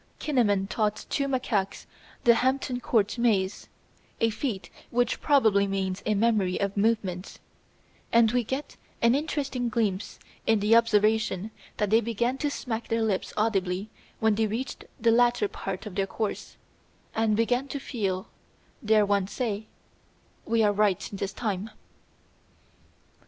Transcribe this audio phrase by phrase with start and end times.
[0.19, 1.85] Kinnaman taught two macaques
[2.23, 3.69] the Hampton Court Maze,
[4.19, 7.37] a feat which probably means a memory of movements,
[8.11, 10.17] and we get an interesting glimpse
[10.47, 15.11] in his observation that they began to smack their lips audibly when they reached the
[15.11, 16.57] latter part of their course,
[17.13, 18.27] and began to feel,
[18.83, 19.67] dare one say,
[20.47, 21.69] "We are right this time."